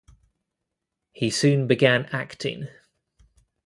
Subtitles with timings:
[1.11, 2.69] He soon began acting.